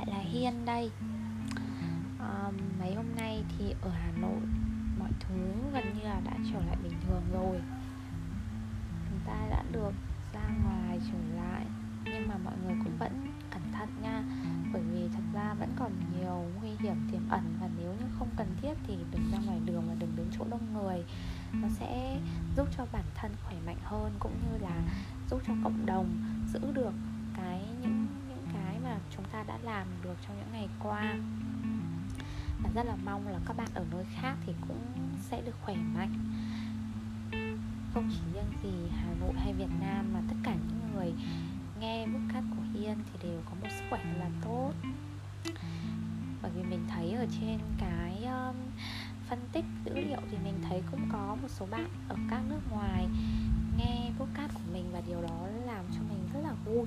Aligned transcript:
lại 0.00 0.18
là 0.18 0.30
Hiên 0.30 0.64
đây. 0.64 0.90
À, 2.18 2.50
Mấy 2.80 2.94
hôm 2.94 3.06
nay 3.16 3.44
thì 3.58 3.74
ở 3.82 3.90
Hà 3.90 4.12
Nội 4.20 4.40
mọi 4.98 5.10
thứ 5.20 5.34
gần 5.72 5.84
như 5.94 6.04
là 6.04 6.20
đã 6.24 6.32
trở 6.52 6.58
lại 6.66 6.76
bình 6.82 6.92
thường 7.06 7.22
rồi. 7.32 7.60
Chúng 9.10 9.20
ta 9.26 9.46
đã 9.50 9.62
được 9.72 9.92
ra 10.34 10.48
ngoài 10.64 11.00
trở 11.12 11.36
lại 11.36 11.64
Nhưng 12.04 12.28
mà 12.28 12.34
mọi 12.44 12.54
người 12.64 12.74
cũng 12.84 12.96
vẫn 12.98 13.26
cẩn 13.50 13.62
thận 13.72 13.88
nha. 14.02 14.22
Bởi 14.72 14.82
vì 14.82 15.08
thật 15.14 15.22
ra 15.34 15.54
vẫn 15.54 15.68
còn 15.78 15.92
nhiều 16.16 16.44
nguy 16.60 16.70
hiểm 16.78 17.08
tiềm 17.12 17.28
ẩn 17.28 17.56
Và 17.60 17.68
nếu 17.78 17.92
như 17.92 18.06
không 18.18 18.28
cần 18.36 18.46
thiết 18.62 18.74
thì 18.86 18.94
đừng 19.10 19.30
ra 19.32 19.38
ngoài 19.46 19.60
đường 19.64 19.82
và 19.88 19.94
đừng 19.98 20.16
đến 20.16 20.26
chỗ 20.38 20.44
đông 20.50 20.74
người. 20.74 21.04
Nó 21.52 21.68
sẽ 21.68 22.18
giúp 22.56 22.68
cho 22.76 22.86
bản 22.92 23.04
thân 23.14 23.32
khỏe 23.44 23.54
mạnh 23.66 23.80
hơn 23.84 24.12
Cũng 24.18 24.32
như 24.32 24.58
là 24.58 24.82
giúp 25.30 25.42
cho 25.46 25.52
cộng 25.64 25.86
đồng 25.86 26.08
giữ 26.52 26.72
được 26.72 26.92
chúng 29.16 29.24
ta 29.32 29.42
đã 29.42 29.58
làm 29.62 29.86
được 30.02 30.14
trong 30.26 30.36
những 30.38 30.52
ngày 30.52 30.68
qua. 30.82 31.14
Và 32.62 32.70
rất 32.74 32.86
là 32.86 32.96
mong 33.04 33.28
là 33.28 33.38
các 33.46 33.56
bạn 33.56 33.68
ở 33.74 33.84
nơi 33.90 34.04
khác 34.20 34.34
thì 34.46 34.52
cũng 34.68 34.82
sẽ 35.20 35.42
được 35.46 35.54
khỏe 35.64 35.74
mạnh. 35.74 36.14
Không 37.94 38.10
chỉ 38.10 38.20
riêng 38.34 38.52
gì 38.62 38.90
Hà 38.96 39.14
Nội 39.20 39.34
hay 39.36 39.52
Việt 39.52 39.70
Nam 39.80 40.12
mà 40.14 40.20
tất 40.28 40.36
cả 40.42 40.54
những 40.54 40.94
người 40.94 41.12
nghe 41.80 42.06
podcast 42.06 42.46
của 42.50 42.62
Hiên 42.72 42.98
thì 43.12 43.28
đều 43.28 43.40
có 43.44 43.50
một 43.60 43.68
sức 43.70 43.84
khỏe 43.90 44.04
rất 44.04 44.18
là 44.20 44.30
tốt. 44.44 44.72
Bởi 46.42 46.50
vì 46.54 46.62
mình 46.62 46.86
thấy 46.88 47.12
ở 47.12 47.26
trên 47.40 47.58
cái 47.78 48.24
um, 48.24 48.56
phân 49.28 49.38
tích 49.52 49.64
dữ 49.84 49.94
liệu 49.94 50.20
thì 50.30 50.36
mình 50.44 50.54
thấy 50.68 50.82
cũng 50.90 51.08
có 51.12 51.36
một 51.42 51.48
số 51.48 51.66
bạn 51.70 51.88
ở 52.08 52.16
các 52.30 52.42
nước 52.48 52.60
ngoài 52.70 53.06
nghe 53.78 54.10
podcast 54.18 54.54
của 54.54 54.72
mình 54.72 54.84
và 54.92 55.00
điều 55.06 55.22
đó 55.22 55.46
làm 55.66 55.84
cho 55.94 56.00
mình 56.08 56.28
rất 56.34 56.40
là 56.42 56.52
vui 56.64 56.86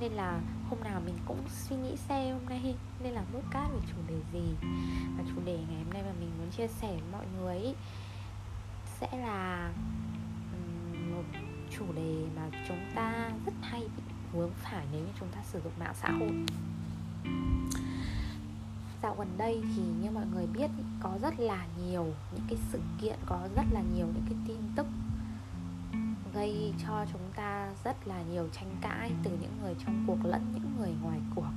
nên 0.00 0.12
là 0.12 0.40
hôm 0.70 0.80
nào 0.80 1.00
mình 1.06 1.14
cũng 1.26 1.38
suy 1.48 1.76
nghĩ 1.76 1.96
xem 1.96 2.34
hôm 2.34 2.46
nay 2.48 2.74
nên 3.02 3.12
là 3.12 3.22
podcast 3.34 3.72
về 3.72 3.78
chủ 3.86 3.96
đề 4.08 4.20
gì. 4.32 4.68
Và 5.16 5.24
chủ 5.34 5.40
đề 5.44 5.58
ngày 5.68 5.84
hôm 5.84 5.92
nay 5.92 6.02
mà 6.02 6.12
mình 6.20 6.30
muốn 6.38 6.50
chia 6.50 6.66
sẻ 6.66 6.88
với 6.88 7.12
mọi 7.12 7.26
người 7.36 7.58
ý, 7.58 7.74
sẽ 9.00 9.18
là 9.18 9.72
một 11.10 11.24
chủ 11.78 11.84
đề 11.96 12.26
mà 12.36 12.48
chúng 12.68 12.80
ta 12.94 13.30
rất 13.46 13.54
hay 13.62 13.80
bị 13.80 14.02
vướng 14.32 14.50
phải 14.62 14.86
nếu 14.92 15.00
như 15.00 15.12
chúng 15.20 15.28
ta 15.28 15.42
sử 15.42 15.60
dụng 15.64 15.72
mạng 15.78 15.94
xã 15.94 16.10
hội. 16.10 16.44
Dạo 19.02 19.14
gần 19.18 19.28
đây 19.38 19.62
thì 19.76 19.82
như 20.02 20.10
mọi 20.10 20.26
người 20.34 20.46
biết 20.46 20.70
có 21.00 21.18
rất 21.22 21.40
là 21.40 21.66
nhiều 21.84 22.04
những 22.04 22.44
cái 22.48 22.58
sự 22.72 22.80
kiện 23.00 23.18
có 23.26 23.48
rất 23.56 23.64
là 23.70 23.82
nhiều 23.96 24.06
những 24.06 24.24
cái 24.28 24.38
tin 24.48 24.58
tức 24.76 24.86
gây 26.34 26.74
cho 26.86 27.06
chúng 27.12 27.32
ta 27.36 27.68
rất 27.84 28.06
là 28.06 28.22
nhiều 28.22 28.48
tranh 28.52 28.76
cãi 28.80 29.12
từ 29.22 29.30
những 29.40 29.58
người 29.62 29.74
trong 29.86 30.04
cuộc 30.06 30.18
lẫn 30.24 30.52
những 30.54 30.76
người 30.78 30.90
ngoài 31.02 31.18
cuộc. 31.34 31.50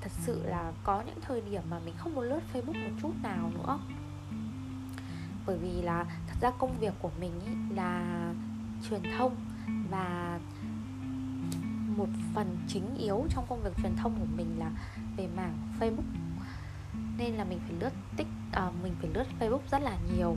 Thật 0.00 0.10
sự 0.20 0.46
là 0.46 0.72
có 0.84 1.02
những 1.06 1.18
thời 1.20 1.40
điểm 1.40 1.62
mà 1.70 1.78
mình 1.84 1.94
không 1.98 2.14
muốn 2.14 2.24
lướt 2.24 2.40
facebook 2.52 2.84
một 2.84 2.96
chút 3.02 3.12
nào 3.22 3.50
nữa. 3.54 3.78
Bởi 5.46 5.58
vì 5.58 5.82
là 5.82 6.04
thật 6.26 6.36
ra 6.40 6.50
công 6.58 6.78
việc 6.78 6.94
của 6.98 7.10
mình 7.20 7.40
ý 7.46 7.74
là 7.76 8.32
truyền 8.88 9.02
thông 9.18 9.34
và 9.90 10.38
một 11.96 12.08
phần 12.34 12.56
chính 12.68 12.94
yếu 12.98 13.26
trong 13.30 13.46
công 13.48 13.62
việc 13.62 13.70
truyền 13.82 13.96
thông 13.96 14.18
của 14.18 14.26
mình 14.36 14.58
là 14.58 14.70
về 15.16 15.28
mảng 15.36 15.56
facebook. 15.80 16.36
Nên 17.18 17.34
là 17.34 17.44
mình 17.44 17.58
phải 17.68 17.76
lướt 17.80 17.92
tích 18.16 18.26
uh, 18.48 18.56
à, 18.56 18.70
mình 18.82 18.94
phải 19.00 19.10
lướt 19.14 19.24
facebook 19.40 19.60
rất 19.70 19.82
là 19.82 19.96
nhiều. 20.16 20.36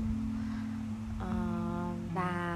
Uh, 1.17 1.59
và 2.15 2.48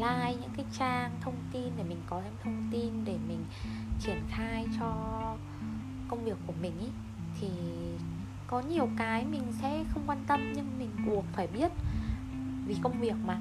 like 0.00 0.40
những 0.40 0.50
cái 0.56 0.66
trang 0.78 1.10
thông 1.20 1.36
tin 1.52 1.72
để 1.76 1.84
mình 1.88 2.00
có 2.06 2.20
thêm 2.24 2.32
thông 2.44 2.68
tin 2.70 3.04
để 3.04 3.18
mình 3.28 3.44
triển 4.00 4.22
khai 4.28 4.66
cho 4.78 4.94
công 6.08 6.24
việc 6.24 6.36
của 6.46 6.54
mình 6.62 6.72
ý, 6.80 6.86
thì 7.40 7.48
có 8.46 8.60
nhiều 8.60 8.88
cái 8.96 9.24
mình 9.24 9.42
sẽ 9.62 9.84
không 9.90 10.02
quan 10.06 10.24
tâm 10.26 10.52
nhưng 10.56 10.78
mình 10.78 10.90
buộc 11.06 11.24
phải 11.32 11.46
biết 11.46 11.72
vì 12.66 12.76
công 12.82 13.00
việc 13.00 13.16
mà. 13.26 13.40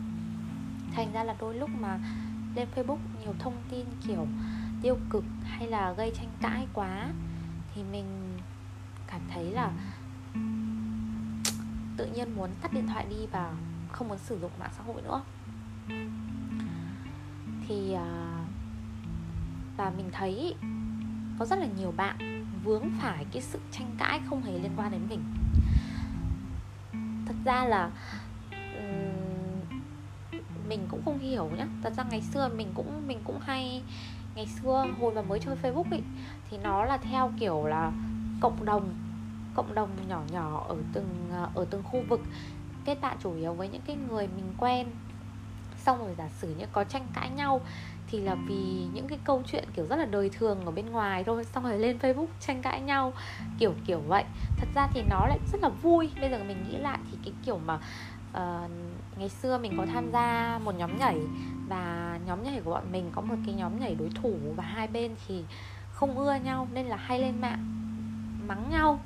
Thành 0.95 1.11
ra 1.13 1.23
là 1.23 1.35
đôi 1.39 1.55
lúc 1.55 1.69
mà 1.79 1.99
lên 2.55 2.67
facebook 2.75 2.97
nhiều 3.21 3.33
thông 3.39 3.55
tin 3.71 3.85
kiểu 4.07 4.27
tiêu 4.81 4.97
cực 5.09 5.23
hay 5.43 5.67
là 5.67 5.93
gây 5.93 6.11
tranh 6.15 6.29
cãi 6.41 6.67
quá 6.73 7.09
thì 7.75 7.83
mình 7.83 8.05
cảm 9.07 9.21
thấy 9.33 9.51
là 9.51 9.71
tự 11.97 12.05
nhiên 12.05 12.35
muốn 12.35 12.49
tắt 12.61 12.73
điện 12.73 12.87
thoại 12.87 13.05
đi 13.09 13.27
và 13.31 13.53
không 13.91 14.07
muốn 14.07 14.17
sử 14.17 14.39
dụng 14.39 14.51
mạng 14.59 14.71
xã 14.77 14.83
hội 14.83 15.01
nữa 15.01 15.21
thì 17.69 17.93
à, 17.93 18.37
và 19.77 19.91
mình 19.97 20.09
thấy 20.11 20.55
có 21.39 21.45
rất 21.45 21.59
là 21.59 21.67
nhiều 21.77 21.93
bạn 21.97 22.45
vướng 22.63 22.89
phải 23.01 23.25
cái 23.31 23.41
sự 23.41 23.59
tranh 23.71 23.95
cãi 23.97 24.19
không 24.29 24.43
hề 24.43 24.51
liên 24.59 24.71
quan 24.77 24.91
đến 24.91 25.01
mình. 25.09 25.23
Thật 27.25 27.35
ra 27.45 27.65
là 27.65 27.89
mình 30.69 30.87
cũng 30.91 31.01
không 31.05 31.19
hiểu 31.19 31.49
nhá. 31.57 31.67
Thật 31.83 31.93
ra 31.97 32.03
ngày 32.09 32.21
xưa 32.21 32.49
mình 32.55 32.67
cũng 32.73 33.07
mình 33.07 33.19
cũng 33.23 33.39
hay, 33.41 33.83
ngày 34.35 34.47
xưa 34.47 34.85
hồi 34.99 35.13
mà 35.13 35.21
mới 35.21 35.39
chơi 35.39 35.55
facebook 35.61 35.91
ấy, 35.91 36.01
thì 36.49 36.57
nó 36.57 36.85
là 36.85 36.97
theo 36.97 37.31
kiểu 37.39 37.65
là 37.65 37.91
cộng 38.39 38.65
đồng 38.65 38.93
cộng 39.53 39.75
đồng 39.75 39.89
nhỏ 40.07 40.21
nhỏ 40.31 40.65
ở 40.67 40.77
từng 40.93 41.29
à, 41.31 41.47
ở 41.55 41.65
từng 41.69 41.83
khu 41.83 42.03
vực. 42.09 42.21
Kết 42.85 43.01
bạn 43.01 43.17
chủ 43.23 43.33
yếu 43.33 43.53
với 43.53 43.69
những 43.69 43.81
cái 43.85 43.95
người 43.95 44.27
mình 44.27 44.53
quen 44.57 44.87
xong 45.89 46.05
rồi 46.05 46.15
giả 46.17 46.29
sử 46.41 46.55
như 46.59 46.65
có 46.71 46.83
tranh 46.83 47.07
cãi 47.13 47.29
nhau 47.29 47.61
thì 48.07 48.19
là 48.19 48.35
vì 48.35 48.87
những 48.93 49.07
cái 49.07 49.19
câu 49.23 49.43
chuyện 49.45 49.63
kiểu 49.73 49.85
rất 49.85 49.95
là 49.95 50.05
đời 50.05 50.29
thường 50.29 50.65
ở 50.65 50.71
bên 50.71 50.85
ngoài 50.85 51.23
thôi. 51.23 51.43
Xong 51.43 51.63
rồi 51.63 51.79
lên 51.79 51.97
facebook 51.97 52.27
tranh 52.39 52.61
cãi 52.61 52.81
nhau 52.81 53.13
kiểu 53.59 53.73
kiểu 53.85 53.99
vậy. 54.07 54.23
Thật 54.57 54.67
ra 54.75 54.87
thì 54.93 55.01
nó 55.09 55.27
lại 55.27 55.39
rất 55.51 55.61
là 55.61 55.69
vui. 55.69 56.09
Bây 56.21 56.29
giờ 56.29 56.43
mình 56.47 56.65
nghĩ 56.69 56.77
lại 56.77 56.99
thì 57.11 57.17
cái 57.23 57.33
kiểu 57.45 57.59
mà 57.65 57.73
uh, 58.31 58.71
ngày 59.17 59.29
xưa 59.29 59.57
mình 59.57 59.73
có 59.77 59.85
tham 59.85 60.11
gia 60.11 60.59
một 60.63 60.75
nhóm 60.77 60.99
nhảy 60.99 61.17
và 61.69 62.19
nhóm 62.25 62.43
nhảy 62.43 62.61
của 62.65 62.71
bọn 62.71 62.91
mình 62.91 63.09
có 63.15 63.21
một 63.21 63.35
cái 63.45 63.55
nhóm 63.55 63.79
nhảy 63.79 63.95
đối 63.95 64.09
thủ 64.09 64.33
và 64.55 64.63
hai 64.63 64.87
bên 64.87 65.15
thì 65.27 65.43
không 65.91 66.17
ưa 66.17 66.35
nhau 66.35 66.67
nên 66.73 66.85
là 66.85 66.95
hay 66.95 67.19
lên 67.19 67.41
mạng 67.41 67.65
mắng 68.47 68.69
nhau. 68.71 68.99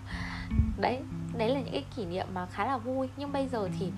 Đấy 0.77 0.99
đấy 1.37 1.49
là 1.49 1.59
những 1.59 1.73
cái 1.73 1.85
kỷ 1.95 2.05
niệm 2.05 2.27
mà 2.33 2.45
khá 2.45 2.65
là 2.65 2.77
vui. 2.77 3.09
Nhưng 3.17 3.31
bây 3.31 3.47
giờ 3.47 3.69
thì 3.79 3.91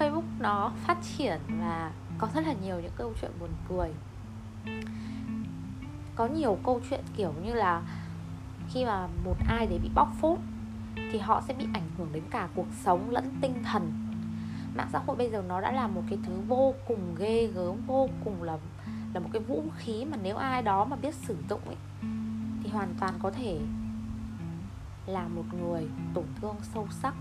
Facebook 0.00 0.22
nó 0.38 0.72
phát 0.86 0.98
triển 1.16 1.40
và 1.60 1.92
có 2.18 2.28
rất 2.34 2.46
là 2.46 2.54
nhiều 2.64 2.80
những 2.80 2.92
câu 2.96 3.12
chuyện 3.20 3.30
buồn 3.40 3.50
cười. 3.68 3.90
Có 6.14 6.26
nhiều 6.26 6.58
câu 6.64 6.80
chuyện 6.90 7.00
kiểu 7.16 7.32
như 7.44 7.54
là 7.54 7.82
khi 8.68 8.84
mà 8.84 9.08
một 9.24 9.36
ai 9.48 9.66
đấy 9.66 9.78
bị 9.82 9.90
bóc 9.94 10.08
phốt 10.20 10.38
thì 11.12 11.18
họ 11.18 11.42
sẽ 11.48 11.54
bị 11.54 11.66
ảnh 11.74 11.90
hưởng 11.98 12.08
đến 12.12 12.22
cả 12.30 12.48
cuộc 12.54 12.66
sống 12.84 13.10
lẫn 13.10 13.30
tinh 13.40 13.62
thần. 13.64 13.92
Mạng 14.76 14.88
xã 14.92 14.98
hội 15.06 15.16
bây 15.16 15.30
giờ 15.30 15.42
nó 15.48 15.60
đã 15.60 15.72
là 15.72 15.86
một 15.86 16.02
cái 16.10 16.18
thứ 16.26 16.32
vô 16.48 16.74
cùng 16.88 17.14
ghê 17.18 17.46
gớm, 17.54 17.76
vô 17.86 18.08
cùng 18.24 18.42
là 18.42 18.58
là 19.14 19.20
một 19.20 19.28
cái 19.32 19.42
vũ 19.42 19.64
khí 19.78 20.04
mà 20.04 20.16
nếu 20.22 20.36
ai 20.36 20.62
đó 20.62 20.84
mà 20.84 20.96
biết 20.96 21.14
sử 21.14 21.36
dụng 21.48 21.60
ấy, 21.66 21.76
thì 22.62 22.70
hoàn 22.70 22.94
toàn 23.00 23.14
có 23.22 23.30
thể 23.30 23.58
là 25.10 25.28
một 25.28 25.44
người 25.60 25.88
tổn 26.14 26.24
thương 26.40 26.56
sâu 26.62 26.88
sắc 26.90 27.14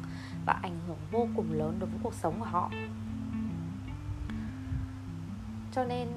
và 0.46 0.54
ảnh 0.54 0.80
hưởng 0.88 0.98
vô 1.12 1.28
cùng 1.36 1.52
lớn 1.52 1.78
đối 1.80 1.90
với 1.90 2.00
cuộc 2.04 2.14
sống 2.14 2.40
của 2.40 2.46
họ. 2.46 2.72
Cho 5.72 5.84
nên, 5.84 6.08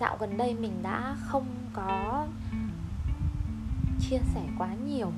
dạo 0.00 0.16
gần 0.20 0.36
đây 0.36 0.54
mình 0.54 0.82
đã 0.82 1.16
không 1.20 1.46
có 1.72 2.26
chia 4.00 4.18
sẻ 4.34 4.42
quá 4.58 4.68
nhiều 4.86 5.12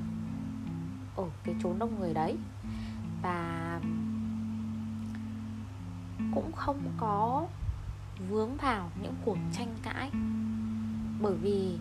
ở 1.15 1.23
cái 1.43 1.55
chốn 1.63 1.79
đông 1.79 1.99
người 1.99 2.13
đấy. 2.13 2.37
Và 3.21 3.79
cũng 6.35 6.51
không 6.55 6.79
có 6.97 7.47
vướng 8.29 8.57
vào 8.57 8.89
những 9.01 9.15
cuộc 9.25 9.37
tranh 9.51 9.75
cãi. 9.83 10.09
Bởi 11.21 11.35
vì, 11.35 11.79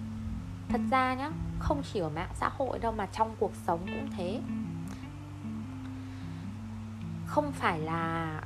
thật 0.69 0.81
ra 0.91 1.15
nhá 1.15 1.31
không 1.59 1.83
chỉ 1.93 2.01
ở 2.01 2.09
mạng 2.09 2.31
xã 2.35 2.51
hội 2.59 2.79
đâu 2.79 2.93
mà 2.93 3.07
trong 3.07 3.37
cuộc 3.39 3.53
sống 3.67 3.81
cũng 3.87 4.09
thế. 4.17 4.41
Không 7.27 7.53
phải 7.53 7.81
là 7.81 8.41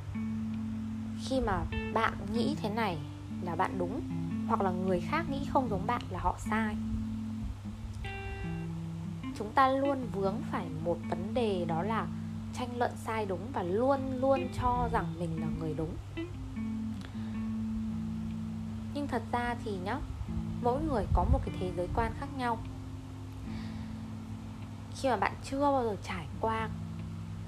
khi 1.25 1.41
mà 1.41 1.63
bạn 1.93 2.13
nghĩ 2.33 2.55
thế 2.61 2.69
này 2.69 2.97
là 3.41 3.55
bạn 3.55 3.77
đúng, 3.77 4.01
hoặc 4.47 4.61
là 4.61 4.71
người 4.71 5.01
khác 5.01 5.29
nghĩ 5.29 5.45
không 5.49 5.69
giống 5.69 5.87
bạn 5.87 6.01
là 6.09 6.19
họ 6.19 6.35
sai. 6.39 6.75
Chúng 9.37 9.51
ta 9.55 9.67
luôn 9.69 10.07
vướng 10.13 10.35
phải 10.51 10.65
một 10.83 10.97
vấn 11.09 11.33
đề 11.33 11.65
đó 11.65 11.83
là 11.83 12.07
tranh 12.53 12.77
luận 12.77 12.91
sai 12.95 13.25
đúng 13.25 13.51
và 13.53 13.63
luôn 13.63 13.99
luôn 14.21 14.47
cho 14.61 14.89
rằng 14.91 15.05
mình 15.19 15.41
là 15.41 15.47
người 15.59 15.73
đúng. 15.73 15.95
Nhưng 18.93 19.07
thật 19.07 19.23
ra 19.31 19.55
thì 19.63 19.77
nhá, 19.83 19.97
mỗi 20.63 20.81
người 20.81 21.05
có 21.13 21.23
một 21.23 21.39
cái 21.45 21.55
thế 21.59 21.71
giới 21.77 21.87
quan 21.95 22.11
khác 22.19 22.27
nhau 22.37 22.57
khi 25.03 25.09
mà 25.09 25.15
bạn 25.15 25.33
chưa 25.43 25.59
bao 25.61 25.83
giờ 25.83 25.95
trải 26.03 26.25
qua 26.41 26.69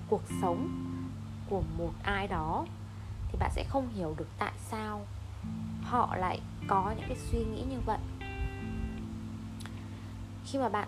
cuộc 0.09 0.21
sống 0.41 0.69
của 1.49 1.61
một 1.77 1.91
ai 2.03 2.27
đó, 2.27 2.65
thì 3.31 3.37
bạn 3.39 3.51
sẽ 3.53 3.63
không 3.63 3.89
hiểu 3.95 4.15
được 4.17 4.27
tại 4.39 4.51
sao 4.57 5.05
họ 5.83 6.15
lại 6.15 6.39
có 6.67 6.93
những 6.97 7.07
cái 7.07 7.17
suy 7.17 7.39
nghĩ 7.39 7.63
như 7.69 7.79
vậy. 7.85 7.97
Khi 10.45 10.59
mà 10.59 10.69
bạn 10.69 10.87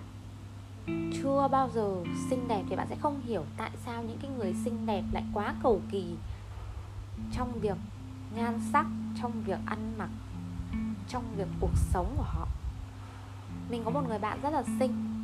chưa 0.88 1.48
bao 1.52 1.70
giờ 1.74 1.96
xinh 2.30 2.48
đẹp 2.48 2.64
thì 2.70 2.76
bạn 2.76 2.88
sẽ 2.90 2.96
không 2.96 3.22
hiểu 3.26 3.44
tại 3.58 3.72
sao 3.86 4.04
những 4.04 4.18
cái 4.22 4.32
người 4.38 4.54
xinh 4.66 4.86
đẹp 4.86 5.04
lại 5.12 5.24
quá 5.34 5.56
cầu 5.64 5.82
kỳ 5.92 6.16
trong 7.34 7.60
việc 7.60 7.78
nhan 8.36 8.60
sắc, 8.74 8.86
trong 9.22 9.44
việc 9.46 9.60
ăn 9.66 9.94
mặc, 9.98 10.10
trong 11.10 11.24
việc 11.38 11.48
cuộc 11.60 11.78
sống 11.94 12.14
của 12.18 12.26
họ. 12.28 12.48
Mình 13.70 13.84
có 13.86 13.92
một 13.92 14.08
người 14.08 14.20
bạn 14.20 14.40
rất 14.42 14.54
là 14.54 14.64
xinh 14.80 15.17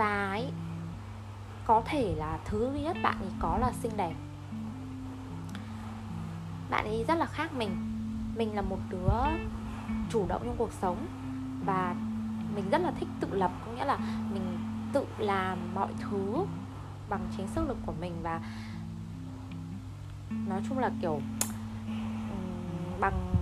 và 0.00 0.30
ấy. 0.30 0.52
Có 1.64 1.82
thể 1.86 2.14
là 2.16 2.38
thứ 2.44 2.70
duy 2.72 2.80
nhất 2.80 2.96
bạn 3.02 3.18
ấy 3.20 3.30
có 3.38 3.58
là 3.58 3.72
xinh 3.72 3.96
đẹp. 3.96 4.14
Bạn 6.70 6.84
ấy 6.84 7.04
rất 7.08 7.14
là 7.14 7.26
khác 7.26 7.52
mình. 7.52 7.70
Mình 8.36 8.56
là 8.56 8.62
một 8.62 8.78
đứa 8.90 9.10
chủ 10.10 10.26
động 10.28 10.42
trong 10.44 10.56
cuộc 10.56 10.72
sống 10.72 11.06
và 11.64 11.94
mình 12.54 12.70
rất 12.70 12.82
là 12.82 12.92
thích 13.00 13.08
tự 13.20 13.28
lập, 13.34 13.50
có 13.66 13.72
nghĩa 13.72 13.84
là 13.84 13.98
mình 14.32 14.58
tự 14.92 15.04
làm 15.18 15.74
mọi 15.74 15.88
thứ 16.00 16.44
bằng 17.08 17.20
chính 17.36 17.48
sức 17.48 17.68
lực 17.68 17.76
của 17.86 17.94
mình 18.00 18.12
và 18.22 18.40
nói 20.48 20.60
chung 20.68 20.78
là 20.78 20.90
kiểu 21.00 21.20
bằng 23.00 23.34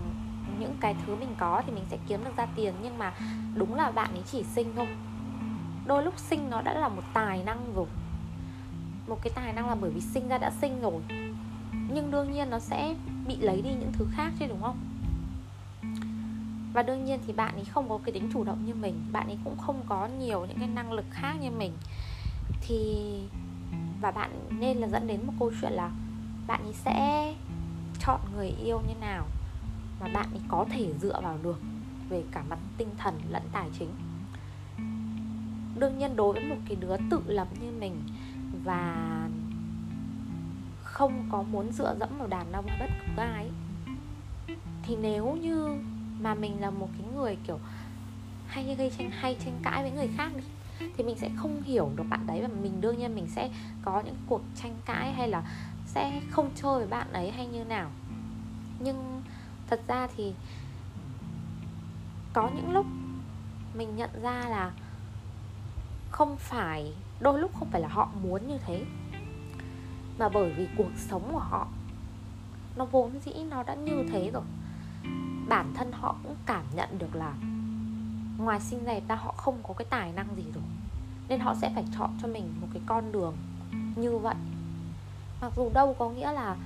những 0.58 0.76
cái 0.80 0.96
thứ 1.06 1.16
mình 1.16 1.34
có 1.38 1.62
thì 1.66 1.72
mình 1.72 1.84
sẽ 1.90 1.98
kiếm 2.06 2.24
được 2.24 2.36
ra 2.36 2.46
tiền. 2.56 2.74
Nhưng 2.82 2.98
mà 2.98 3.12
đúng 3.54 3.74
là 3.74 3.90
bạn 3.90 4.10
ấy 4.12 4.22
chỉ 4.26 4.44
sinh 4.44 4.72
thôi 4.76 4.86
đôi 5.88 6.04
lúc 6.04 6.18
sinh 6.18 6.50
nó 6.50 6.62
đã 6.62 6.74
là 6.74 6.88
một 6.88 7.02
tài 7.14 7.42
năng 7.44 7.72
rồi. 7.74 7.86
Một 9.06 9.18
cái 9.22 9.32
tài 9.34 9.52
năng 9.52 9.68
là 9.68 9.74
bởi 9.74 9.90
vì 9.90 10.00
sinh 10.00 10.28
ra 10.28 10.38
đã 10.38 10.50
sinh 10.60 10.80
rồi. 10.80 11.02
Nhưng 11.92 12.10
đương 12.10 12.32
nhiên 12.32 12.50
nó 12.50 12.58
sẽ 12.58 12.94
bị 13.26 13.36
lấy 13.36 13.62
đi 13.62 13.70
những 13.70 13.92
thứ 13.92 14.06
khác 14.12 14.32
chứ, 14.38 14.46
đúng 14.48 14.62
không? 14.62 14.78
Và 16.72 16.82
đương 16.82 17.04
nhiên 17.04 17.20
thì 17.26 17.32
bạn 17.32 17.54
ấy 17.54 17.64
không 17.64 17.88
có 17.88 17.98
cái 18.04 18.12
tính 18.12 18.30
chủ 18.32 18.44
động 18.44 18.66
như 18.66 18.74
mình. 18.74 19.06
Bạn 19.12 19.26
ấy 19.26 19.38
cũng 19.44 19.58
không 19.58 19.82
có 19.88 20.08
nhiều 20.20 20.46
những 20.46 20.58
cái 20.58 20.68
năng 20.68 20.92
lực 20.92 21.04
khác 21.10 21.34
như 21.40 21.50
mình. 21.50 21.72
Thì, 22.60 22.96
và 24.00 24.10
bạn 24.10 24.30
nên 24.60 24.76
là 24.78 24.88
dẫn 24.88 25.06
đến 25.06 25.20
một 25.26 25.32
câu 25.38 25.52
chuyện 25.60 25.72
là 25.72 25.90
bạn 26.46 26.62
ấy 26.62 26.74
sẽ 26.74 27.34
chọn 28.06 28.20
người 28.36 28.48
yêu 28.64 28.80
như 28.88 28.94
nào 29.00 29.26
mà 30.00 30.08
bạn 30.14 30.26
ấy 30.32 30.40
có 30.48 30.66
thể 30.70 30.92
dựa 31.00 31.20
vào 31.20 31.38
được 31.42 31.60
về 32.08 32.22
cả 32.32 32.42
mặt 32.48 32.58
tinh 32.78 32.88
thần 32.98 33.20
lẫn 33.30 33.42
tài 33.52 33.68
chính 33.78 33.90
đương 35.78 35.98
nhiên 35.98 36.16
đối 36.16 36.32
với 36.32 36.44
một 36.44 36.56
cái 36.68 36.76
đứa 36.80 36.96
tự 37.10 37.20
lập 37.26 37.48
như 37.60 37.72
mình 37.80 38.02
và 38.64 39.28
không 40.82 41.28
có 41.32 41.42
muốn 41.42 41.72
dựa 41.72 41.96
dẫm 42.00 42.08
vào 42.18 42.28
đàn 42.28 42.52
ông 42.52 42.66
bất 42.80 42.90
cứ 43.16 43.22
ai 43.22 43.50
thì 44.82 44.96
nếu 44.96 45.36
như 45.42 45.78
mà 46.20 46.34
mình 46.34 46.60
là 46.60 46.70
một 46.70 46.88
cái 46.98 47.12
người 47.14 47.36
kiểu 47.46 47.58
hay 48.46 48.74
gây 48.74 48.92
tranh, 48.98 49.10
hay 49.10 49.36
tranh 49.44 49.58
cãi 49.62 49.82
với 49.82 49.90
người 49.90 50.08
khác 50.16 50.32
đi, 50.36 50.44
thì 50.96 51.04
mình 51.04 51.16
sẽ 51.18 51.30
không 51.36 51.62
hiểu 51.62 51.90
được 51.96 52.04
bạn 52.10 52.26
đấy 52.26 52.42
và 52.42 52.48
mình 52.62 52.80
đương 52.80 52.98
nhiên 52.98 53.14
mình 53.14 53.26
sẽ 53.28 53.50
có 53.82 54.02
những 54.04 54.16
cuộc 54.26 54.42
tranh 54.62 54.74
cãi 54.84 55.12
hay 55.12 55.28
là 55.28 55.42
sẽ 55.86 56.20
không 56.30 56.50
chơi 56.54 56.78
với 56.78 56.86
bạn 56.86 57.12
ấy 57.12 57.30
hay 57.30 57.46
như 57.46 57.64
nào. 57.64 57.90
Nhưng 58.80 59.22
thật 59.70 59.80
ra 59.88 60.08
thì 60.16 60.34
có 62.32 62.50
những 62.56 62.72
lúc 62.72 62.86
mình 63.74 63.96
nhận 63.96 64.10
ra 64.22 64.44
là 64.48 64.72
không 66.10 66.36
phải, 66.36 66.92
đôi 67.20 67.40
lúc 67.40 67.50
không 67.58 67.68
phải 67.70 67.80
là 67.80 67.88
họ 67.88 68.08
muốn 68.22 68.48
như 68.48 68.58
thế. 68.66 68.84
Mà 70.18 70.28
bởi 70.28 70.52
vì 70.52 70.68
cuộc 70.76 70.90
sống 70.96 71.28
của 71.32 71.38
họ, 71.38 71.68
nó 72.76 72.84
vốn 72.84 73.10
dĩ 73.24 73.32
nó 73.50 73.62
đã 73.62 73.74
như 73.74 74.04
thế 74.12 74.30
rồi. 74.32 74.42
Bản 75.48 75.72
thân 75.74 75.92
họ 75.92 76.16
cũng 76.22 76.36
cảm 76.46 76.64
nhận 76.76 76.98
được 76.98 77.14
là 77.14 77.34
ngoài 78.38 78.60
xinh 78.60 78.84
đẹp 78.84 79.02
ra 79.08 79.14
họ 79.14 79.34
không 79.36 79.58
có 79.62 79.74
cái 79.74 79.86
tài 79.90 80.12
năng 80.12 80.36
gì 80.36 80.44
rồi. 80.54 80.64
Nên 81.28 81.40
họ 81.40 81.54
sẽ 81.54 81.72
phải 81.74 81.84
chọn 81.98 82.10
cho 82.22 82.28
mình 82.28 82.54
một 82.60 82.66
cái 82.72 82.82
con 82.86 83.12
đường 83.12 83.36
như 83.96 84.18
vậy. 84.18 84.34
Mặc 85.40 85.52
dù 85.56 85.70
đâu 85.74 85.96
có 85.98 86.10
nghĩa 86.10 86.32
là 86.32 86.56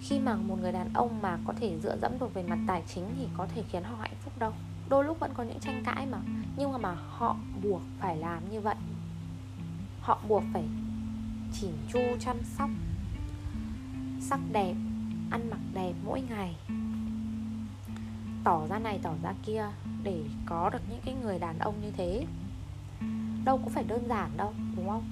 khi 0.00 0.18
mà 0.18 0.34
một 0.34 0.58
người 0.60 0.72
đàn 0.72 0.92
ông 0.92 1.22
mà 1.22 1.38
có 1.46 1.52
thể 1.60 1.78
dựa 1.82 1.96
dẫm 2.02 2.18
được 2.18 2.34
về 2.34 2.42
mặt 2.42 2.58
tài 2.66 2.82
chính 2.94 3.04
thì 3.18 3.28
có 3.36 3.46
thể 3.54 3.62
khiến 3.72 3.84
họ 3.84 3.96
hạnh 4.00 4.16
phúc 4.24 4.32
đâu 4.38 4.52
đôi 4.92 5.04
lúc 5.04 5.20
vẫn 5.20 5.30
có 5.34 5.42
những 5.42 5.60
tranh 5.60 5.82
cãi 5.84 6.06
mà. 6.06 6.18
Nhưng 6.56 6.72
mà, 6.72 6.78
mà 6.78 6.96
họ 7.08 7.36
buộc 7.62 7.82
phải 7.98 8.16
làm 8.16 8.50
như 8.50 8.60
vậy. 8.60 8.74
Họ 10.00 10.20
buộc 10.28 10.42
phải 10.52 10.64
chỉn 11.52 11.72
chu 11.92 12.00
chăm 12.20 12.36
sóc 12.42 12.70
sắc 14.20 14.40
đẹp 14.52 14.74
ăn 15.30 15.50
mặc 15.50 15.60
đẹp 15.74 15.92
mỗi 16.04 16.22
ngày. 16.30 16.56
Tỏ 18.44 18.66
ra 18.66 18.78
này 18.78 18.98
tỏ 19.02 19.14
ra 19.22 19.32
kia 19.42 19.64
để 20.02 20.24
có 20.46 20.70
được 20.70 20.82
những 20.90 21.00
cái 21.04 21.14
người 21.22 21.38
đàn 21.38 21.58
ông 21.58 21.74
như 21.82 21.90
thế. 21.90 22.26
Đâu 23.44 23.60
có 23.64 23.68
phải 23.68 23.84
đơn 23.84 24.08
giản 24.08 24.30
đâu 24.36 24.54
đúng 24.76 24.88
không? 24.88 25.04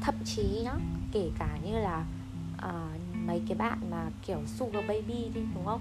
Thậm 0.00 0.14
chí 0.24 0.60
nhá 0.64 0.74
kể 1.12 1.30
cả 1.38 1.58
như 1.64 1.78
là 1.78 2.04
uh, 2.58 3.16
mấy 3.26 3.42
cái 3.48 3.58
bạn 3.58 3.90
mà 3.90 4.10
kiểu 4.26 4.40
sugar 4.46 4.86
baby 4.88 5.28
đi 5.34 5.40
đúng 5.54 5.64
không? 5.64 5.80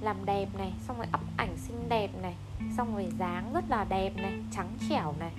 Làm 0.00 0.24
đẹp 0.24 0.48
này 0.58 0.72
xong 0.86 0.96
rồi 0.96 1.06
ấp 1.12 1.20
ảnh 1.36 1.56
xinh 1.56 1.88
đẹp 1.88 2.10
này 2.22 2.34
xong 2.76 2.94
rồi 2.94 3.12
dáng 3.18 3.52
rất 3.52 3.64
là 3.68 3.84
đẹp 3.84 4.16
này 4.16 4.32
trắng 4.50 4.68
trẻo 4.88 5.14
này. 5.18 5.32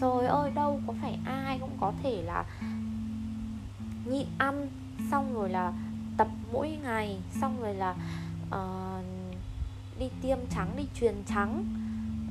Trời 0.00 0.26
ơi 0.26 0.50
đâu 0.54 0.80
có 0.86 0.94
phải 1.02 1.18
ai 1.24 1.58
cũng 1.58 1.76
có 1.80 1.92
thể 2.02 2.22
là 2.22 2.44
nhịn 4.04 4.26
ăn 4.38 4.68
xong 5.10 5.34
rồi 5.34 5.50
là 5.50 5.72
tập 6.16 6.28
mỗi 6.52 6.78
ngày 6.82 7.18
xong 7.40 7.60
rồi 7.60 7.74
là 7.74 7.94
uh, 8.48 9.04
đi 9.98 10.08
tiêm 10.22 10.38
trắng 10.50 10.74
đi 10.76 10.84
truyền 11.00 11.14
trắng 11.26 11.64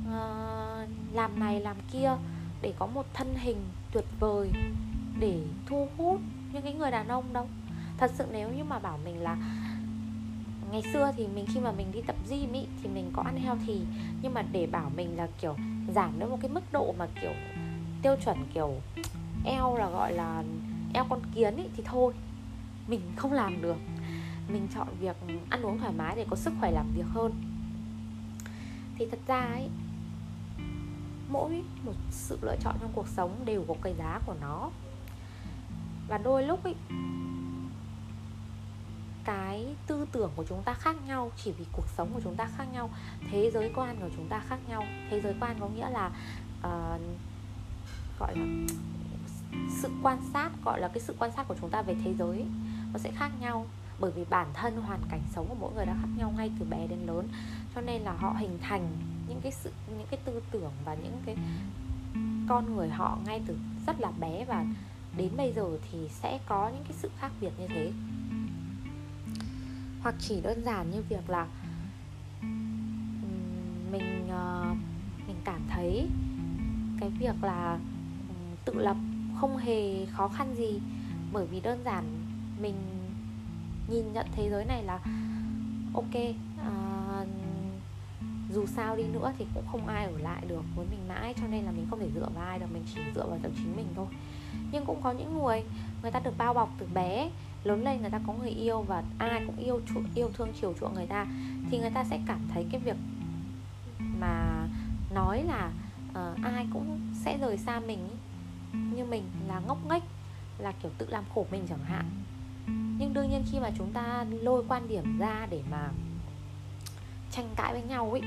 uh, 0.06 0.88
làm 1.14 1.40
này 1.40 1.60
làm 1.60 1.76
kia 1.92 2.16
để 2.62 2.74
có 2.78 2.86
một 2.86 3.06
thân 3.14 3.34
hình 3.34 3.56
tuyệt 3.92 4.04
vời 4.20 4.50
để 5.20 5.42
thu 5.66 5.88
hút 5.96 6.20
những 6.52 6.62
cái 6.62 6.74
người 6.74 6.90
đàn 6.90 7.08
ông 7.08 7.32
đâu. 7.32 7.48
Thật 7.98 8.10
sự 8.14 8.26
nếu 8.32 8.50
như 8.50 8.64
mà 8.64 8.78
bảo 8.78 8.98
mình 9.04 9.22
là 9.22 9.36
ngày 10.72 10.82
xưa 10.92 11.12
thì 11.16 11.26
mình 11.26 11.46
khi 11.48 11.60
mà 11.60 11.72
mình 11.72 11.92
đi 11.92 12.00
tập 12.06 12.16
gym 12.30 12.52
ý, 12.52 12.66
thì 12.82 12.88
mình 12.88 13.10
có 13.12 13.22
ăn 13.22 13.36
heo 13.36 13.56
thì 13.66 13.80
nhưng 14.22 14.34
mà 14.34 14.42
để 14.52 14.66
bảo 14.66 14.90
mình 14.96 15.16
là, 15.16 15.28
kiểu, 15.40 15.56
giảm 15.94 16.18
đến 16.18 16.28
một 16.28 16.38
cái 16.40 16.50
mức 16.50 16.72
độ 16.72 16.94
mà, 16.98 17.06
kiểu, 17.20 17.32
tiêu 18.02 18.16
chuẩn, 18.24 18.38
kiểu, 18.54 18.74
eo 19.44 19.76
là 19.76 19.90
gọi 19.90 20.12
là 20.12 20.44
eo 20.94 21.04
con 21.08 21.20
kiến 21.34 21.56
ý, 21.56 21.64
thì 21.76 21.82
thôi, 21.86 22.14
mình 22.88 23.00
không 23.16 23.32
làm 23.32 23.62
được. 23.62 23.76
Mình 24.52 24.68
chọn 24.74 24.88
việc 25.00 25.16
ăn 25.50 25.62
uống 25.62 25.78
thoải 25.78 25.92
mái 25.92 26.16
để 26.16 26.26
có 26.30 26.36
sức 26.36 26.52
khỏe 26.60 26.70
làm 26.70 26.86
việc 26.96 27.06
hơn. 27.06 27.32
Thì 28.96 29.06
thật 29.10 29.18
ra 29.26 29.40
ấy, 29.40 29.68
mỗi 31.28 31.62
một 31.84 31.94
sự 32.10 32.38
lựa 32.42 32.56
chọn 32.60 32.74
trong 32.80 32.92
cuộc 32.94 33.08
sống 33.08 33.30
đều 33.44 33.64
có 33.68 33.74
cái 33.82 33.94
giá 33.98 34.20
của 34.26 34.34
nó. 34.40 34.70
Và 36.08 36.18
đôi 36.18 36.42
lúc 36.42 36.64
ấy 36.64 36.74
cái 39.28 39.66
tư 39.86 40.06
tưởng 40.12 40.30
của 40.36 40.44
chúng 40.48 40.62
ta 40.62 40.74
khác 40.74 40.96
nhau 41.06 41.30
chỉ 41.36 41.52
vì 41.52 41.64
cuộc 41.72 41.88
sống 41.96 42.10
của 42.14 42.20
chúng 42.24 42.36
ta 42.36 42.48
khác 42.56 42.64
nhau. 42.72 42.90
Thế 43.30 43.50
giới 43.54 43.72
quan 43.74 43.96
của 44.00 44.08
chúng 44.16 44.28
ta 44.28 44.42
khác 44.48 44.58
nhau. 44.68 44.84
Thế 45.10 45.20
giới 45.20 45.34
quan 45.40 45.56
có 45.60 45.68
nghĩa 45.68 45.90
là 45.90 46.06
uh, 46.58 47.00
gọi 48.18 48.36
là 48.36 48.46
sự 49.82 49.88
quan 50.02 50.18
sát 50.32 50.50
gọi 50.64 50.80
là 50.80 50.88
cái 50.88 51.00
sự 51.00 51.14
quan 51.18 51.30
sát 51.36 51.48
của 51.48 51.54
chúng 51.60 51.70
ta 51.70 51.82
về 51.82 51.96
thế 52.04 52.14
giới 52.14 52.44
nó 52.92 52.98
sẽ 52.98 53.10
khác 53.10 53.30
nhau. 53.40 53.66
Bởi 54.00 54.10
vì 54.10 54.24
bản 54.30 54.46
thân 54.54 54.82
hoàn 54.82 55.00
cảnh 55.10 55.22
sống 55.34 55.46
của 55.48 55.56
mỗi 55.60 55.72
người 55.74 55.86
đã 55.86 55.96
khác 56.00 56.08
nhau 56.16 56.32
ngay 56.36 56.50
từ 56.58 56.66
bé 56.70 56.86
đến 56.86 56.98
lớn. 57.06 57.28
Cho 57.74 57.80
nên 57.80 58.02
là 58.02 58.12
họ 58.12 58.34
hình 58.38 58.58
thành 58.62 58.88
những 59.28 59.40
cái 59.40 59.52
sự 59.52 59.72
những 59.98 60.06
cái 60.10 60.20
tư 60.24 60.42
tưởng 60.50 60.72
và 60.84 60.94
những 60.94 61.22
cái 61.26 61.36
con 62.48 62.76
người 62.76 62.88
họ 62.88 63.18
ngay 63.26 63.42
từ 63.46 63.56
rất 63.86 64.00
là 64.00 64.10
bé. 64.20 64.44
Và 64.44 64.64
đến 65.16 65.30
bây 65.36 65.52
giờ 65.52 65.78
thì 65.90 66.08
sẽ 66.08 66.38
có 66.46 66.68
những 66.68 66.84
cái 66.84 66.92
sự 66.92 67.10
khác 67.18 67.30
biệt 67.40 67.52
như 67.58 67.68
thế 67.68 67.92
hoặc 70.02 70.14
chỉ 70.18 70.40
đơn 70.40 70.62
giản 70.64 70.90
như 70.90 71.02
việc 71.08 71.30
là 71.30 71.46
mình 73.92 74.28
ờ, 74.30 74.74
mình 75.26 75.36
cảm 75.44 75.60
thấy 75.68 76.08
cái 77.00 77.10
việc 77.10 77.44
là 77.44 77.78
tự 78.64 78.74
lập 78.74 78.96
không 79.40 79.56
hề 79.56 80.06
khó 80.06 80.28
khăn 80.28 80.54
gì. 80.56 80.80
Bởi 81.32 81.46
vì 81.46 81.60
đơn 81.60 81.82
giản 81.84 82.04
mình 82.62 82.74
nhìn 83.88 84.12
nhận 84.12 84.26
thế 84.32 84.50
giới 84.50 84.64
này 84.64 84.82
là 84.82 85.00
ok 85.94 86.14
à, 86.58 87.24
dù 88.54 88.66
sao 88.66 88.96
đi 88.96 89.04
nữa 89.12 89.32
thì 89.38 89.46
cũng 89.54 89.66
không 89.72 89.86
ai 89.86 90.04
ở 90.04 90.18
lại 90.18 90.42
được 90.48 90.62
với 90.76 90.86
mình 90.90 91.08
mãi 91.08 91.34
cho 91.40 91.46
nên 91.50 91.64
là 91.64 91.70
mình 91.70 91.86
không 91.90 92.00
thể 92.00 92.08
dựa 92.14 92.28
vào 92.34 92.44
ai 92.44 92.58
được 92.58 92.66
mình 92.72 92.82
chỉ 92.94 93.00
dựa 93.14 93.26
vào 93.26 93.38
chính 93.42 93.76
mình 93.76 93.86
thôi. 93.96 94.06
Nhưng 94.72 94.84
cũng 94.84 95.02
có 95.02 95.12
những 95.12 95.38
người 95.38 95.62
người 96.02 96.10
ta 96.10 96.20
được 96.20 96.38
bao 96.38 96.54
bọc 96.54 96.70
từ 96.78 96.86
bé 96.94 97.30
lớn 97.64 97.84
lên 97.84 98.00
người 98.00 98.10
ta 98.10 98.20
có 98.26 98.32
người 98.32 98.50
yêu 98.50 98.82
và 98.82 99.02
ai 99.18 99.42
cũng 99.46 99.56
yêu 99.56 99.80
yêu 100.14 100.30
thương 100.34 100.52
chiều 100.60 100.74
chuộng 100.80 100.94
người 100.94 101.06
ta 101.06 101.26
thì 101.70 101.78
người 101.78 101.90
ta 101.90 102.04
sẽ 102.04 102.20
cảm 102.26 102.40
thấy 102.54 102.66
cái 102.70 102.80
việc 102.80 102.96
mà 104.20 104.66
nói 105.14 105.42
là 105.42 105.70
uh, 106.10 106.44
ai 106.44 106.66
cũng 106.72 107.00
sẽ 107.24 107.38
rời 107.38 107.58
xa 107.58 107.80
mình 107.80 108.08
như 108.72 109.04
mình 109.04 109.22
là 109.48 109.60
ngốc 109.66 109.78
nghếch 109.90 110.02
là 110.58 110.72
kiểu 110.82 110.90
tự 110.98 111.06
làm 111.10 111.24
khổ 111.34 111.46
mình 111.50 111.62
chẳng 111.68 111.84
hạn. 111.84 112.04
Nhưng 112.98 113.14
đương 113.14 113.30
nhiên 113.30 113.44
khi 113.52 113.60
mà 113.60 113.70
chúng 113.78 113.92
ta 113.92 114.24
lôi 114.30 114.64
quan 114.68 114.88
điểm 114.88 115.18
ra 115.18 115.46
để 115.50 115.62
mà 115.70 115.90
tranh 117.30 117.48
cãi 117.56 117.72
với 117.72 117.82
nhau 117.82 118.10
ấy 118.10 118.22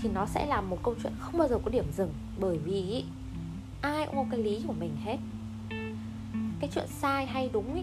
thì 0.00 0.08
nó 0.08 0.26
sẽ 0.26 0.46
là 0.46 0.60
một 0.60 0.78
câu 0.82 0.94
chuyện 1.02 1.12
không 1.20 1.38
bao 1.38 1.48
giờ 1.48 1.58
có 1.64 1.70
điểm 1.70 1.84
dừng. 1.96 2.12
Bởi 2.40 2.58
vì 2.58 3.04
ai 3.80 4.06
cũng 4.06 4.16
có 4.16 4.24
cái 4.30 4.40
lý 4.40 4.64
của 4.66 4.72
mình 4.72 4.96
hết. 5.04 5.16
Cái 6.60 6.70
chuyện 6.74 6.86
sai 6.88 7.26
hay 7.26 7.50
đúng 7.52 7.74
ý, 7.74 7.82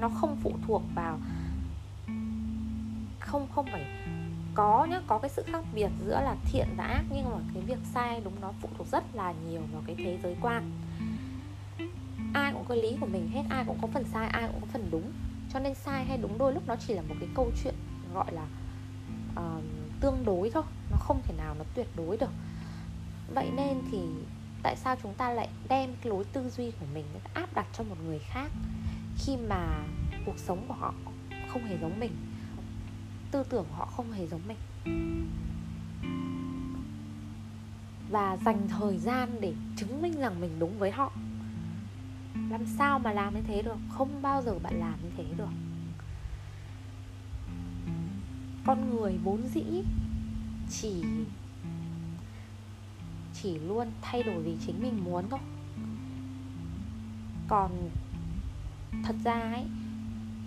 nó 0.00 0.08
không 0.08 0.36
phụ 0.42 0.52
thuộc 0.66 0.82
vào 0.94 1.18
không 3.20 3.46
không 3.54 3.66
phải 3.72 3.86
có 4.54 4.86
nhá 4.90 5.00
có 5.06 5.18
cái 5.18 5.30
sự 5.30 5.42
khác 5.46 5.64
biệt 5.74 5.88
giữa 6.06 6.20
là 6.20 6.36
thiện 6.44 6.66
và 6.76 6.84
ác 6.84 7.04
nhưng 7.10 7.30
mà 7.30 7.36
cái 7.54 7.62
việc 7.62 7.78
sai 7.94 8.20
đúng 8.24 8.40
nó 8.40 8.52
phụ 8.60 8.68
thuộc 8.78 8.86
rất 8.86 9.04
là 9.14 9.34
nhiều 9.48 9.60
vào 9.72 9.82
cái 9.86 9.96
thế 9.98 10.18
giới 10.22 10.36
quan. 10.40 10.70
Ai 12.34 12.52
cũng 12.52 12.64
có 12.68 12.74
lý 12.74 12.96
của 13.00 13.06
mình 13.06 13.30
hết 13.34 13.42
ai 13.50 13.64
cũng 13.66 13.78
có 13.82 13.88
phần 13.92 14.04
sai 14.04 14.28
ai 14.28 14.48
cũng 14.52 14.60
có 14.60 14.66
phần 14.72 14.88
đúng. 14.90 15.12
Cho 15.52 15.58
nên 15.58 15.74
sai 15.74 16.04
hay 16.04 16.18
đúng 16.18 16.38
đôi 16.38 16.52
lúc 16.52 16.62
nó 16.66 16.76
chỉ 16.76 16.94
là 16.94 17.02
một 17.02 17.14
cái 17.20 17.28
câu 17.34 17.50
chuyện 17.62 17.74
gọi 18.14 18.32
là 18.32 18.46
uh, 19.32 19.64
tương 20.00 20.24
đối 20.24 20.50
thôi 20.50 20.62
nó 20.90 20.96
không 21.00 21.20
thể 21.24 21.34
nào 21.36 21.54
nó 21.58 21.64
tuyệt 21.74 21.86
đối 21.96 22.16
được. 22.16 22.30
Vậy 23.34 23.50
nên 23.56 23.82
thì 23.90 23.98
tại 24.62 24.76
sao 24.76 24.96
chúng 25.02 25.14
ta 25.14 25.30
lại 25.30 25.48
đem 25.68 25.90
cái 26.02 26.10
lối 26.10 26.24
tư 26.24 26.50
duy 26.50 26.70
của 26.70 26.86
mình 26.94 27.04
áp 27.34 27.54
đặt 27.54 27.66
cho 27.72 27.84
một 27.84 27.96
người 28.06 28.18
khác? 28.18 28.50
Khi 29.26 29.36
mà 29.36 29.84
cuộc 30.26 30.38
sống 30.38 30.64
của 30.68 30.74
họ 30.74 30.94
không 31.48 31.64
hề 31.64 31.78
giống 31.78 32.00
mình, 32.00 32.12
tư 33.30 33.42
tưởng 33.50 33.64
của 33.68 33.74
họ 33.74 33.86
không 33.86 34.12
hề 34.12 34.26
giống 34.26 34.40
mình. 34.48 34.58
Và 38.10 38.36
dành 38.44 38.68
thời 38.68 38.98
gian 38.98 39.40
để 39.40 39.54
chứng 39.76 40.02
minh 40.02 40.14
rằng 40.14 40.40
mình 40.40 40.58
đúng 40.58 40.78
với 40.78 40.90
họ. 40.90 41.12
Làm 42.50 42.66
sao 42.78 42.98
mà 42.98 43.12
làm 43.12 43.34
như 43.34 43.40
thế 43.46 43.62
được? 43.62 43.76
Không 43.90 44.22
bao 44.22 44.42
giờ 44.42 44.58
bạn 44.58 44.74
làm 44.80 44.94
như 45.02 45.10
thế 45.16 45.24
được. 45.36 45.50
Con 48.66 48.90
người 48.90 49.18
vốn 49.24 49.42
dĩ 49.54 49.64
chỉ 50.70 51.04
chỉ 53.34 53.58
luôn 53.58 53.88
thay 54.02 54.22
đổi 54.22 54.42
vì 54.42 54.56
chính 54.66 54.82
mình 54.82 55.04
muốn 55.04 55.24
thôi. 55.30 55.40
Còn 57.48 57.90
thật 59.04 59.16
ra 59.24 59.40
ấy 59.40 59.64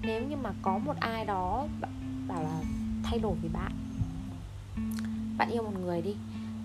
nếu 0.01 0.23
như 0.27 0.35
mà 0.35 0.51
có 0.61 0.77
một 0.77 0.95
ai 0.99 1.25
đó 1.25 1.67
bảo 2.27 2.43
là 2.43 2.61
thay 3.03 3.19
đổi 3.19 3.35
vì 3.41 3.49
bạn 3.49 3.71
bạn 5.37 5.49
yêu 5.49 5.63
một 5.63 5.79
người 5.79 6.01
đi 6.01 6.15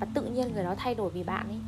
và 0.01 0.07
tự 0.15 0.25
nhiên 0.25 0.53
người 0.53 0.65
đó 0.65 0.75
thay 0.79 0.95
đổi 0.95 1.11
vì 1.11 1.23
bạn 1.23 1.49
ấy 1.49 1.61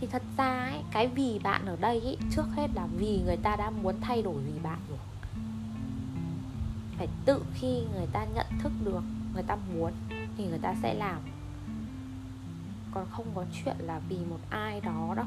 thì 0.00 0.10
thật 0.12 0.22
ra 0.36 0.60
ấy, 0.60 0.82
cái 0.92 1.08
vì 1.08 1.40
bạn 1.42 1.66
ở 1.66 1.76
đây 1.80 2.00
ấy, 2.00 2.16
trước 2.30 2.46
hết 2.56 2.70
là 2.74 2.86
vì 2.96 3.22
người 3.24 3.36
ta 3.36 3.56
đã 3.56 3.70
muốn 3.70 3.94
thay 4.00 4.22
đổi 4.22 4.42
vì 4.42 4.60
bạn 4.62 4.78
rồi. 4.88 4.98
Phải 6.98 7.08
tự 7.24 7.42
khi 7.54 7.82
người 7.94 8.06
ta 8.12 8.24
nhận 8.34 8.46
thức 8.58 8.72
được 8.84 9.02
người 9.34 9.42
ta 9.42 9.56
muốn 9.74 9.92
thì 10.36 10.46
người 10.46 10.58
ta 10.58 10.74
sẽ 10.82 10.94
làm. 10.94 11.20
Còn 12.94 13.06
không 13.10 13.26
có 13.34 13.44
chuyện 13.52 13.76
là 13.78 14.00
vì 14.08 14.16
một 14.30 14.38
ai 14.50 14.80
đó 14.80 15.14
đâu 15.16 15.26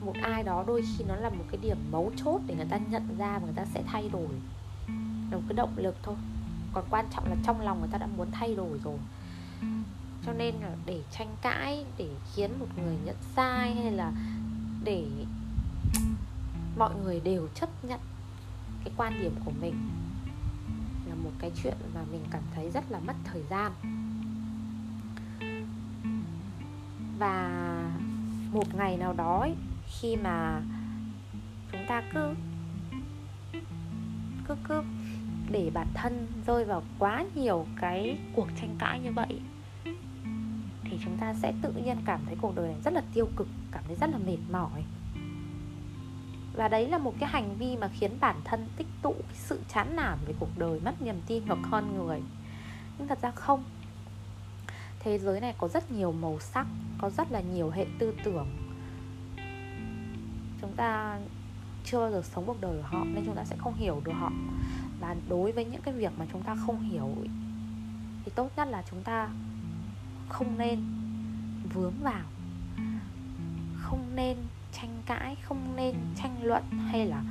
một 0.00 0.14
ai 0.22 0.42
đó 0.42 0.64
đôi 0.66 0.82
khi 0.82 1.04
nó 1.08 1.16
là 1.16 1.28
một 1.28 1.44
cái 1.50 1.60
điểm 1.62 1.76
mấu 1.90 2.12
chốt 2.16 2.40
để 2.46 2.54
người 2.54 2.66
ta 2.70 2.78
nhận 2.90 3.18
ra 3.18 3.38
và 3.38 3.44
người 3.44 3.56
ta 3.56 3.64
sẽ 3.74 3.82
thay 3.86 4.08
đổi. 4.12 4.28
Là 5.30 5.36
một 5.36 5.42
cái 5.48 5.56
động 5.56 5.74
lực 5.76 5.96
thôi. 6.02 6.14
Còn 6.72 6.84
quan 6.90 7.06
trọng 7.14 7.28
là 7.28 7.36
trong 7.44 7.60
lòng 7.60 7.80
người 7.80 7.88
ta 7.92 7.98
đã 7.98 8.06
muốn 8.16 8.28
thay 8.32 8.54
đổi 8.54 8.80
rồi. 8.84 8.98
Cho 10.26 10.32
nên 10.32 10.54
là 10.54 10.70
để 10.86 11.02
tranh 11.10 11.36
cãi 11.42 11.84
để 11.98 12.08
khiến 12.34 12.50
một 12.60 12.66
người 12.82 12.96
nhận 13.04 13.16
sai 13.36 13.74
hay 13.74 13.92
là 13.92 14.12
để 14.84 15.06
mọi 16.78 16.94
người 17.04 17.20
đều 17.20 17.48
chấp 17.54 17.84
nhận 17.84 18.00
cái 18.84 18.92
quan 18.96 19.20
điểm 19.20 19.34
của 19.44 19.52
mình 19.60 19.90
là 21.08 21.14
một 21.14 21.30
cái 21.38 21.52
chuyện 21.62 21.74
mà 21.94 22.00
mình 22.12 22.24
cảm 22.30 22.42
thấy 22.54 22.70
rất 22.70 22.90
là 22.90 22.98
mất 22.98 23.14
thời 23.24 23.42
gian. 23.50 23.72
Và 27.18 27.62
một 28.52 28.74
ngày 28.74 28.96
nào 28.96 29.12
đó 29.12 29.40
ấy, 29.40 29.54
khi 29.88 30.16
mà 30.16 30.62
chúng 31.72 31.86
ta 31.88 32.02
cứ 32.12 32.34
cứ 34.48 34.56
cứ 34.68 34.82
để 35.50 35.70
bản 35.74 35.86
thân 35.94 36.26
rơi 36.46 36.64
vào 36.64 36.82
quá 36.98 37.24
nhiều 37.34 37.66
cái 37.80 38.18
cuộc 38.34 38.48
tranh 38.60 38.76
cãi 38.78 39.00
như 39.00 39.12
vậy, 39.12 39.40
thì 40.84 40.98
chúng 41.04 41.16
ta 41.20 41.34
sẽ 41.34 41.52
tự 41.62 41.72
nhiên 41.72 41.96
cảm 42.04 42.20
thấy 42.26 42.36
cuộc 42.40 42.56
đời 42.56 42.68
này 42.68 42.76
rất 42.84 42.92
là 42.94 43.02
tiêu 43.14 43.28
cực, 43.36 43.48
cảm 43.72 43.84
thấy 43.86 43.96
rất 44.00 44.10
là 44.10 44.18
mệt 44.18 44.38
mỏi. 44.50 44.84
Và 46.56 46.68
đấy 46.68 46.88
là 46.88 46.98
một 46.98 47.14
cái 47.20 47.28
hành 47.28 47.56
vi 47.58 47.76
mà 47.76 47.88
khiến 47.88 48.10
bản 48.20 48.36
thân 48.44 48.66
tích 48.76 48.86
tụ 49.02 49.12
cái 49.12 49.36
sự 49.36 49.60
chán 49.74 49.96
nản 49.96 50.18
về 50.26 50.34
cuộc 50.38 50.58
đời, 50.58 50.80
mất 50.84 51.02
niềm 51.02 51.20
tin 51.26 51.44
vào 51.44 51.58
con 51.70 51.96
người. 51.96 52.22
Nhưng 52.98 53.08
thật 53.08 53.18
ra 53.22 53.30
không. 53.30 53.64
Thế 55.00 55.18
giới 55.18 55.40
này 55.40 55.54
có 55.58 55.68
rất 55.68 55.90
nhiều 55.90 56.12
màu 56.12 56.40
sắc, 56.40 56.66
có 56.98 57.10
rất 57.10 57.32
là 57.32 57.40
nhiều 57.40 57.70
hệ 57.70 57.86
tư 57.98 58.14
tưởng 58.24 58.67
chúng 60.68 60.76
ta 60.76 61.18
chưa 61.84 61.98
bao 61.98 62.10
giờ 62.10 62.22
sống 62.22 62.44
cuộc 62.46 62.60
đời 62.60 62.76
của 62.76 62.88
họ, 62.88 63.04
nên 63.04 63.24
chúng 63.26 63.36
ta 63.36 63.44
sẽ 63.44 63.56
không 63.58 63.74
hiểu 63.74 64.02
được 64.04 64.12
họ. 64.12 64.32
Và 65.00 65.16
đối 65.28 65.52
với 65.52 65.64
những 65.64 65.82
cái 65.82 65.94
việc 65.94 66.12
mà 66.18 66.26
chúng 66.32 66.42
ta 66.42 66.56
không 66.66 66.80
hiểu 66.80 67.14
thì 68.24 68.32
tốt 68.34 68.50
nhất 68.56 68.68
là 68.68 68.82
chúng 68.90 69.02
ta 69.02 69.28
không 70.28 70.58
nên 70.58 70.84
vướng 71.74 71.94
vào, 72.02 72.24
không 73.76 74.10
nên 74.14 74.36
tranh 74.72 75.02
cãi, 75.06 75.36
không 75.42 75.76
nên 75.76 75.94
tranh 76.16 76.36
luận 76.42 76.62
hay 76.70 77.06
là 77.06 77.22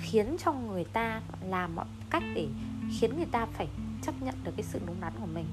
khiến 0.00 0.36
cho 0.44 0.52
người 0.52 0.84
ta 0.84 1.20
làm 1.48 1.76
mọi 1.76 1.86
cách 2.10 2.22
để 2.34 2.48
khiến 2.90 3.16
người 3.16 3.26
ta 3.26 3.46
phải 3.46 3.68
chấp 4.02 4.22
nhận 4.22 4.34
được 4.44 4.52
cái 4.56 4.64
sự 4.64 4.80
đúng 4.86 5.00
đắn 5.00 5.12
của 5.20 5.26
mình. 5.26 5.46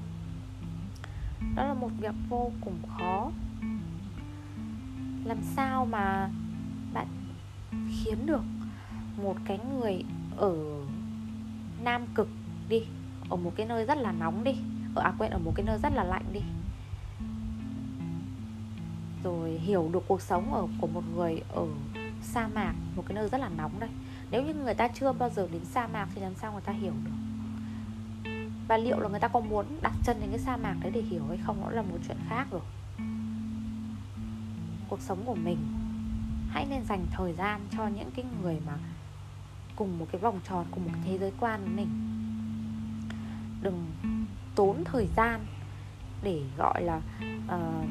Đó 1.56 1.64
là 1.64 1.74
một 1.74 1.90
việc 2.00 2.14
vô 2.28 2.52
cùng 2.60 2.78
khó 2.98 3.30
làm 5.30 5.42
sao 5.56 5.86
mà 5.86 6.30
bạn 6.92 7.06
khiến 7.88 8.26
được 8.26 8.42
một 9.22 9.36
cái 9.44 9.58
người 9.58 10.04
ở 10.36 10.56
nam 11.82 12.06
cực 12.14 12.28
đi, 12.68 12.82
ở 13.28 13.36
một 13.36 13.52
cái 13.56 13.66
nơi 13.66 13.84
rất 13.84 13.98
là 13.98 14.12
nóng 14.12 14.44
đi, 14.44 14.54
ở 14.94 15.02
à 15.02 15.12
quên, 15.18 15.30
ở 15.30 15.38
một 15.38 15.52
cái 15.54 15.66
nơi 15.66 15.78
rất 15.78 15.92
là 15.92 16.04
lạnh 16.04 16.24
đi. 16.32 16.40
Rồi 19.24 19.50
hiểu 19.50 19.90
được 19.92 20.04
cuộc 20.08 20.22
sống 20.22 20.54
ở, 20.54 20.66
của 20.80 20.86
một 20.86 21.02
người 21.14 21.42
ở 21.54 21.66
sa 22.22 22.48
mạc, 22.54 22.74
một 22.96 23.04
cái 23.06 23.14
nơi 23.14 23.28
rất 23.28 23.38
là 23.38 23.48
nóng 23.48 23.80
đây. 23.80 23.90
Nếu 24.30 24.42
như 24.42 24.54
người 24.54 24.74
ta 24.74 24.88
chưa 24.88 25.12
bao 25.12 25.30
giờ 25.30 25.48
đến 25.52 25.64
sa 25.64 25.86
mạc 25.86 26.08
thì 26.14 26.20
làm 26.20 26.34
sao 26.34 26.52
người 26.52 26.62
ta 26.62 26.72
hiểu 26.72 26.92
được? 27.04 27.10
Và 28.68 28.76
liệu 28.76 29.00
là 29.00 29.08
người 29.08 29.20
ta 29.20 29.28
có 29.28 29.40
muốn 29.40 29.66
đặt 29.82 29.92
chân 30.04 30.16
đến 30.20 30.30
cái 30.30 30.38
sa 30.38 30.56
mạc 30.56 30.76
đấy 30.82 30.92
để 30.94 31.02
hiểu 31.02 31.22
hay 31.28 31.38
không? 31.46 31.62
Đó 31.62 31.70
là 31.70 31.82
một 31.82 31.98
chuyện 32.08 32.18
khác 32.28 32.46
rồi 32.50 32.60
cuộc 34.90 35.00
sống 35.00 35.22
của 35.26 35.34
mình. 35.34 35.58
Hãy 36.50 36.66
nên 36.70 36.84
dành 36.84 37.06
thời 37.10 37.32
gian 37.32 37.60
cho 37.76 37.86
những 37.86 38.10
cái 38.16 38.24
người 38.42 38.60
mà 38.66 38.72
cùng 39.76 39.98
một 39.98 40.06
cái 40.12 40.20
vòng 40.20 40.40
tròn 40.48 40.66
cùng 40.70 40.84
một 40.84 40.90
cái 40.92 41.02
thế 41.04 41.18
giới 41.18 41.32
quan 41.40 41.60
với 41.60 41.70
mình. 41.70 41.88
Đừng 43.62 43.86
tốn 44.54 44.84
thời 44.84 45.08
gian 45.16 45.46
để 46.22 46.42
gọi 46.56 46.82
là 46.82 47.00
uh, 47.46 47.88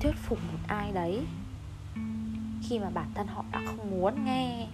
thuyết 0.00 0.14
phục 0.16 0.38
một 0.52 0.58
ai 0.66 0.92
đấy 0.92 1.26
khi 2.62 2.78
mà 2.78 2.90
bản 2.90 3.10
thân 3.14 3.26
họ 3.26 3.44
đã 3.52 3.60
không 3.66 3.90
muốn 3.90 4.24
nghe 4.24 4.68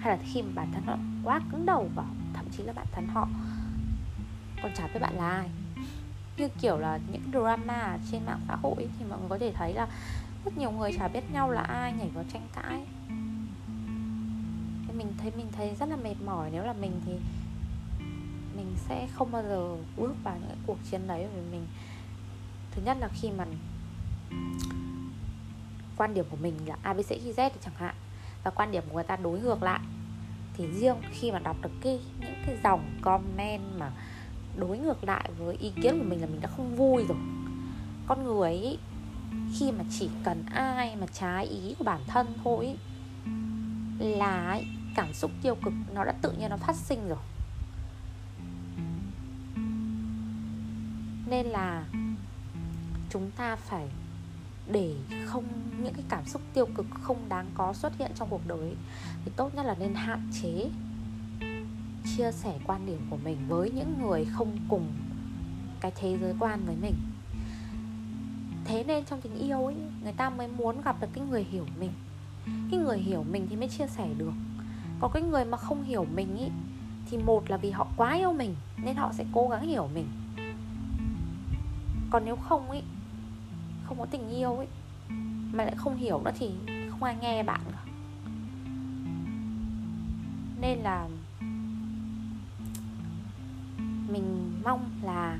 hay 0.00 0.16
là 0.16 0.24
khi 0.32 0.42
mà 0.42 0.48
bản 0.54 0.68
thân 0.72 0.82
họ 0.86 0.96
quá 1.24 1.40
cứng 1.50 1.66
đầu 1.66 1.90
và 1.94 2.04
thậm 2.34 2.44
chí 2.56 2.62
là 2.62 2.72
bản 2.72 2.86
thân 2.92 3.06
họ 3.06 3.28
còn 4.62 4.72
chả 4.74 4.86
biết 4.86 5.00
bạn 5.00 5.14
là 5.16 5.30
ai 5.30 5.50
như 6.36 6.48
kiểu 6.60 6.78
là 6.78 6.98
những 7.12 7.22
drama 7.32 7.98
trên 8.10 8.26
mạng 8.26 8.40
xã 8.48 8.56
hội 8.56 8.88
thì 8.98 9.04
mọi 9.04 9.18
người 9.18 9.28
có 9.28 9.38
thể 9.38 9.52
thấy 9.52 9.74
là 9.74 9.88
rất 10.44 10.58
nhiều 10.58 10.70
người 10.70 10.92
chả 10.98 11.08
biết 11.08 11.32
nhau 11.32 11.50
là 11.50 11.60
ai, 11.60 11.92
nhảy 11.92 12.08
vào 12.14 12.24
tranh 12.32 12.46
cãi. 12.54 12.84
Mình 14.96 15.12
thấy 15.18 15.32
mình 15.36 15.46
thấy 15.52 15.74
rất 15.80 15.88
là 15.88 15.96
mệt 15.96 16.14
mỏi. 16.26 16.50
Nếu 16.52 16.64
là 16.64 16.72
mình 16.72 17.00
thì 17.06 17.12
mình 18.56 18.74
sẽ 18.88 19.08
không 19.14 19.32
bao 19.32 19.42
giờ 19.42 19.76
bước 19.96 20.14
vào 20.24 20.36
những 20.40 20.48
cái 20.48 20.58
cuộc 20.66 20.78
chiến 20.90 21.06
đấy 21.06 21.26
vì 21.34 21.40
mình, 21.50 21.66
thứ 22.70 22.82
nhất 22.84 22.96
là 23.00 23.08
khi 23.14 23.30
mà 23.30 23.44
quan 25.96 26.14
điểm 26.14 26.24
của 26.30 26.36
mình 26.36 26.54
là 26.66 26.76
abc 26.82 27.10
z 27.10 27.50
chẳng 27.64 27.74
hạn, 27.76 27.94
và 28.44 28.50
quan 28.50 28.72
điểm 28.72 28.82
của 28.88 28.94
người 28.94 29.04
ta 29.04 29.16
đối 29.16 29.40
ngược 29.40 29.62
lại, 29.62 29.80
thì 30.56 30.66
riêng 30.66 30.96
khi 31.10 31.32
mà 31.32 31.38
đọc 31.38 31.56
được 31.62 31.70
cái, 31.80 32.00
những 32.20 32.42
cái 32.46 32.56
dòng 32.64 32.98
comment 33.02 33.62
mà 33.78 33.92
đối 34.56 34.78
ngược 34.78 35.04
lại 35.04 35.30
với 35.38 35.56
ý 35.56 35.72
kiến 35.82 35.98
của 35.98 36.04
mình 36.04 36.20
là 36.20 36.26
mình 36.26 36.40
đã 36.40 36.48
không 36.56 36.76
vui 36.76 37.04
rồi. 37.08 37.18
Con 38.06 38.24
người 38.24 38.50
ấy, 38.50 38.78
khi 39.58 39.72
mà 39.72 39.84
chỉ 39.90 40.08
cần 40.24 40.44
ai 40.54 40.96
mà 40.96 41.06
trái 41.06 41.46
ý 41.46 41.74
của 41.78 41.84
bản 41.84 42.00
thân 42.06 42.26
thôi 42.44 42.66
ấy, 42.66 42.76
là 44.10 44.50
ấy, 44.50 44.66
cảm 44.94 45.14
xúc 45.14 45.30
tiêu 45.42 45.54
cực 45.54 45.74
nó 45.94 46.04
đã 46.04 46.12
tự 46.12 46.32
nhiên 46.32 46.50
nó 46.50 46.56
phát 46.56 46.76
sinh 46.76 47.08
rồi. 47.08 47.18
Nên 51.26 51.46
là 51.46 51.84
chúng 53.10 53.30
ta 53.30 53.56
phải 53.56 53.88
để 54.72 54.94
không 55.26 55.44
những 55.82 55.94
cái 55.94 56.04
cảm 56.08 56.26
xúc 56.26 56.42
tiêu 56.54 56.66
cực 56.74 56.86
không 57.02 57.28
đáng 57.28 57.50
có 57.54 57.72
xuất 57.72 57.92
hiện 57.98 58.10
trong 58.14 58.28
cuộc 58.30 58.46
đời 58.46 58.76
thì 59.24 59.32
tốt 59.36 59.54
nhất 59.54 59.66
là 59.66 59.74
nên 59.78 59.94
hạn 59.94 60.30
chế 60.42 60.70
chia 62.04 62.32
sẻ 62.32 62.58
quan 62.66 62.86
điểm 62.86 63.00
của 63.10 63.18
mình 63.24 63.38
với 63.48 63.70
những 63.70 63.94
người 64.02 64.24
không 64.24 64.58
cùng 64.68 64.86
cái 65.80 65.92
thế 65.94 66.18
giới 66.20 66.34
quan 66.38 66.60
với 66.66 66.76
mình. 66.82 66.94
Thế 68.64 68.84
nên 68.86 69.04
trong 69.04 69.20
tình 69.20 69.38
yêu 69.38 69.66
ấy, 69.66 69.74
người 70.02 70.12
ta 70.12 70.30
mới 70.30 70.48
muốn 70.48 70.80
gặp 70.84 71.00
được 71.00 71.08
cái 71.12 71.24
người 71.30 71.44
hiểu 71.50 71.66
mình. 71.80 71.92
Cái 72.46 72.80
người 72.80 72.98
hiểu 72.98 73.24
mình 73.30 73.46
thì 73.50 73.56
mới 73.56 73.68
chia 73.68 73.86
sẻ 73.86 74.08
được. 74.18 74.32
Còn 75.00 75.10
cái 75.14 75.22
người 75.22 75.44
mà 75.44 75.56
không 75.56 75.84
hiểu 75.84 76.06
mình 76.14 76.36
ý, 76.36 76.48
thì 77.10 77.18
một 77.18 77.50
là 77.50 77.56
vì 77.56 77.70
họ 77.70 77.86
quá 77.96 78.14
yêu 78.14 78.32
mình, 78.32 78.54
nên 78.84 78.96
họ 78.96 79.12
sẽ 79.12 79.24
cố 79.32 79.48
gắng 79.48 79.66
hiểu 79.68 79.88
mình. 79.94 80.06
Còn 82.10 82.24
nếu 82.24 82.36
không 82.36 82.70
ý, 82.70 82.80
không 83.84 83.98
có 83.98 84.06
tình 84.06 84.30
yêu 84.30 84.56
ấy 84.56 84.66
mà 85.52 85.64
lại 85.64 85.74
không 85.76 85.96
hiểu 85.96 86.20
nữa 86.24 86.30
thì 86.38 86.50
không 86.90 87.02
ai 87.02 87.16
nghe 87.20 87.42
bạn 87.42 87.60
cả. 87.72 87.84
Nên 90.60 90.78
là 90.78 91.08
mình 94.14 94.60
mong 94.64 94.90
là 95.02 95.38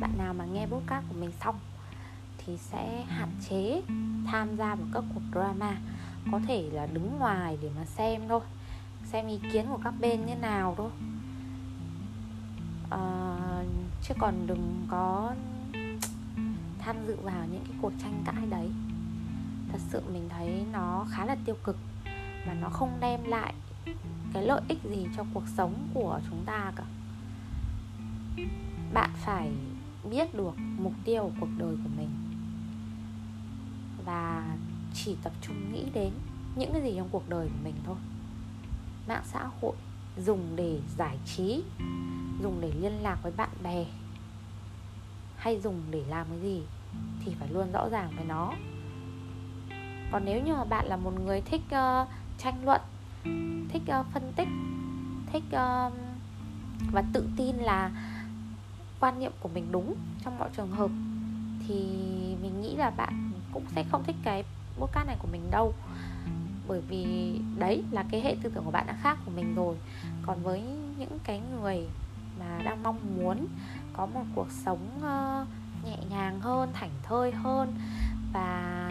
bạn 0.00 0.10
nào 0.18 0.34
mà 0.34 0.44
nghe 0.44 0.66
podcast 0.66 1.04
của 1.08 1.14
mình 1.20 1.30
xong 1.44 1.58
thì 2.38 2.56
sẽ 2.56 3.04
hạn 3.08 3.28
chế 3.48 3.82
tham 4.26 4.56
gia 4.56 4.74
vào 4.74 4.86
các 4.92 5.04
cuộc 5.14 5.20
drama. 5.32 5.76
Có 6.32 6.40
thể 6.46 6.70
là 6.72 6.86
đứng 6.86 7.18
ngoài 7.18 7.58
để 7.62 7.70
mà 7.76 7.84
xem 7.84 8.22
thôi 8.28 8.40
xem 9.04 9.26
ý 9.26 9.40
kiến 9.52 9.66
của 9.68 9.80
các 9.84 9.94
bên 10.00 10.26
như 10.26 10.34
nào 10.34 10.74
thôi. 10.78 10.90
À, 12.90 13.00
chứ 14.02 14.14
còn 14.18 14.46
đừng 14.46 14.86
có 14.90 15.34
tham 16.78 16.96
dự 17.06 17.16
vào 17.22 17.46
những 17.52 17.64
cái 17.64 17.76
cuộc 17.82 17.92
tranh 18.02 18.22
cãi 18.24 18.46
đấy. 18.50 18.70
Thật 19.72 19.78
sự 19.88 20.02
mình 20.12 20.28
thấy 20.28 20.64
nó 20.72 21.06
khá 21.10 21.24
là 21.24 21.36
tiêu 21.44 21.56
cực 21.64 21.76
mà 22.46 22.54
nó 22.54 22.68
không 22.68 22.98
đem 23.00 23.24
lại 23.24 23.54
cái 24.32 24.46
lợi 24.46 24.60
ích 24.68 24.78
gì 24.84 25.06
cho 25.16 25.24
cuộc 25.34 25.44
sống 25.56 25.88
của 25.94 26.20
chúng 26.30 26.44
ta 26.46 26.72
cả 26.76 26.84
bạn 28.92 29.10
phải 29.14 29.50
biết 30.10 30.34
được 30.34 30.54
mục 30.78 30.92
tiêu 31.04 31.22
của 31.22 31.30
cuộc 31.40 31.48
đời 31.58 31.76
của 31.84 31.90
mình. 31.96 32.10
Và 34.04 34.56
chỉ 34.94 35.16
tập 35.22 35.32
trung 35.40 35.72
nghĩ 35.72 35.84
đến 35.94 36.12
những 36.56 36.72
cái 36.72 36.82
gì 36.82 36.92
trong 36.96 37.08
cuộc 37.12 37.28
đời 37.28 37.48
của 37.48 37.64
mình 37.64 37.74
thôi. 37.86 37.96
Mạng 39.08 39.22
xã 39.24 39.48
hội 39.60 39.74
dùng 40.16 40.56
để 40.56 40.80
giải 40.98 41.18
trí 41.26 41.62
dùng 42.42 42.60
để 42.60 42.72
liên 42.80 42.92
lạc 43.02 43.18
với 43.22 43.32
bạn 43.36 43.50
bè 43.62 43.84
hay 45.36 45.60
dùng 45.60 45.82
để 45.90 46.04
làm 46.08 46.26
cái 46.30 46.40
gì 46.40 46.62
thì 47.24 47.34
phải 47.38 47.48
luôn 47.48 47.72
rõ 47.72 47.88
ràng 47.88 48.12
với 48.16 48.24
nó. 48.24 48.52
Còn 50.12 50.24
nếu 50.24 50.42
như 50.42 50.52
mà 50.52 50.64
bạn 50.64 50.86
là 50.86 50.96
một 50.96 51.20
người 51.20 51.40
thích 51.40 51.62
uh, 51.66 52.08
tranh 52.38 52.64
luận 52.64 52.80
thích 53.68 53.82
uh, 54.00 54.06
phân 54.12 54.32
tích 54.36 54.48
thích 55.32 55.44
uh, 55.46 55.92
và 56.92 57.04
tự 57.12 57.28
tin 57.36 57.56
là 57.56 57.90
quan 59.00 59.20
niệm 59.20 59.32
của 59.40 59.48
mình 59.54 59.72
đúng 59.72 59.94
trong 60.24 60.38
mọi 60.38 60.48
trường 60.56 60.70
hợp, 60.70 60.90
thì 61.68 61.74
mình 62.42 62.60
nghĩ 62.62 62.76
là 62.76 62.90
bạn 62.90 63.30
cũng 63.52 63.64
sẽ 63.74 63.84
không 63.90 64.04
thích 64.04 64.16
cái 64.24 64.44
podcast 64.78 65.06
này 65.06 65.16
của 65.18 65.28
mình 65.32 65.50
đâu. 65.50 65.74
Bởi 66.68 66.80
vì 66.88 67.04
đấy 67.58 67.82
là 67.90 68.04
cái 68.10 68.20
hệ 68.20 68.36
tư 68.42 68.50
tưởng 68.54 68.64
của 68.64 68.70
bạn 68.70 68.86
đã 68.86 68.96
khác 69.02 69.18
của 69.24 69.30
mình 69.36 69.54
rồi. 69.54 69.76
Còn 70.26 70.42
với 70.42 70.62
những 70.98 71.18
cái 71.24 71.40
người 71.52 71.86
mà 72.38 72.62
đang 72.64 72.82
mong 72.82 73.16
muốn 73.16 73.46
có 73.92 74.06
một 74.06 74.24
cuộc 74.34 74.50
sống 74.50 74.88
ờ, 75.02 75.46
nhẹ 75.84 75.98
nhàng 76.10 76.40
hơn, 76.40 76.70
thảnh 76.72 76.90
thơi 77.02 77.32
hơn 77.32 77.74
và 78.32 78.90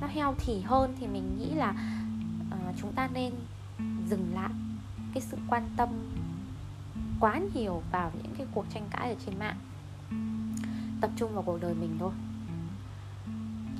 nó 0.00 0.06
heo 0.06 0.34
thì 0.38 0.60
hơn, 0.60 0.94
thì 1.00 1.06
mình 1.06 1.38
nghĩ 1.38 1.50
là 1.54 1.74
ờ, 2.50 2.58
chúng 2.80 2.92
ta 2.92 3.08
nên 3.14 3.32
dừng 4.08 4.34
lại 4.34 4.50
cái 5.14 5.22
sự 5.22 5.36
quan 5.48 5.62
tâm 5.76 5.88
quá 7.20 7.40
nhiều 7.54 7.82
vào 7.92 8.12
những 8.22 8.34
cái 8.38 8.46
cuộc 8.54 8.64
tranh 8.74 8.88
cãi 8.90 9.08
ở 9.08 9.16
trên 9.26 9.38
mạng. 9.38 9.56
Tập 11.00 11.10
trung 11.16 11.34
vào 11.34 11.42
cuộc 11.42 11.58
đời 11.60 11.74
mình 11.74 11.96
thôi. 11.98 12.12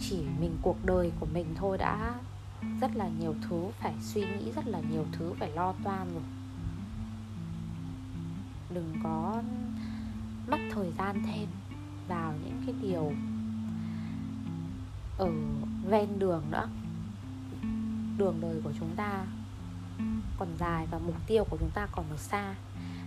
Chỉ 0.00 0.24
mình, 0.40 0.56
cuộc 0.62 0.76
đời 0.84 1.12
của 1.20 1.26
mình 1.34 1.54
thôi 1.54 1.78
đã 1.78 2.14
rất 2.80 2.96
là 2.96 3.08
nhiều 3.20 3.34
thứ 3.48 3.70
phải 3.80 3.94
suy 4.00 4.20
nghĩ, 4.20 4.52
rất 4.52 4.66
là 4.66 4.80
nhiều 4.90 5.06
thứ 5.12 5.32
phải 5.38 5.50
lo 5.50 5.74
toan 5.84 6.12
rồi. 6.14 6.22
Đừng 8.74 8.94
có 9.02 9.42
mất 10.50 10.58
thời 10.74 10.92
gian 10.98 11.22
thêm 11.22 11.48
vào 12.08 12.34
những 12.44 12.62
cái 12.66 12.74
điều 12.82 13.12
ở 15.18 15.30
ven 15.88 16.18
đường 16.18 16.42
nữa. 16.50 16.68
Đường 18.18 18.40
đời 18.40 18.60
của 18.64 18.72
chúng 18.78 18.96
ta 18.96 19.24
còn 20.38 20.48
dài 20.58 20.86
và 20.90 20.98
mục 20.98 21.16
tiêu 21.26 21.44
của 21.50 21.56
chúng 21.60 21.70
ta 21.74 21.86
còn 21.92 22.04
ở 22.10 22.16
xa 22.16 22.54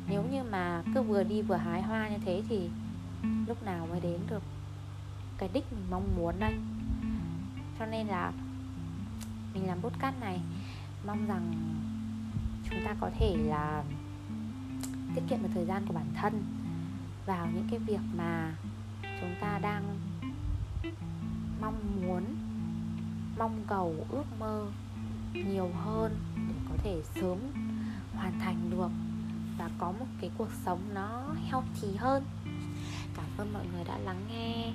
nếu 0.08 0.24
như 0.32 0.44
mà 0.44 0.84
cứ 0.94 1.02
vừa 1.02 1.24
đi 1.24 1.42
vừa 1.42 1.56
hái 1.56 1.82
hoa 1.82 2.10
như 2.10 2.18
thế 2.26 2.44
thì 2.50 2.70
lúc 3.48 3.64
nào 3.64 3.88
mới 3.90 4.00
đến 4.00 4.20
được 4.30 4.44
cái 5.38 5.50
đích 5.54 5.74
mình 5.74 5.84
mong 5.92 6.16
muốn 6.18 6.40
đây? 6.40 6.56
Cho 7.80 7.86
nên 7.86 8.08
là 8.08 8.32
mình 9.54 9.68
làm 9.68 9.82
bút 9.82 9.94
cắt 10.00 10.14
này, 10.22 10.40
mong 11.06 11.28
rằng 11.28 11.54
chúng 12.70 12.80
ta 12.86 12.96
có 13.00 13.10
thể 13.20 13.38
là 13.38 13.84
tiết 15.16 15.22
kiệm 15.30 15.44
được 15.44 15.50
thời 15.54 15.66
gian 15.66 15.86
của 15.88 15.94
bản 15.94 16.08
thân 16.16 16.44
vào 17.26 17.48
những 17.54 17.68
cái 17.72 17.80
việc 17.80 18.02
mà 18.18 18.56
chúng 19.22 19.36
ta 19.42 19.60
đang 19.60 19.84
mong 21.62 22.02
muốn, 22.02 22.24
mong 23.38 23.64
cầu, 23.68 23.96
ước 24.10 24.26
mơ 24.40 24.66
nhiều 25.34 25.70
hơn 25.84 26.16
để 26.36 26.54
có 26.70 26.76
thể 26.84 27.02
sớm 27.16 27.38
hoàn 28.16 28.40
thành 28.40 28.70
được 28.72 28.90
và 29.58 29.70
có 29.78 29.92
một 29.92 30.06
cái 30.22 30.32
cuộc 30.38 30.50
sống 30.66 30.80
nó 30.94 31.36
healthy 31.46 31.96
hơn. 31.98 32.24
Cảm 33.16 33.26
ơn 33.38 33.54
mọi 33.54 33.66
người 33.74 33.84
đã 33.84 33.98
lắng 33.98 34.26
nghe. 34.30 34.74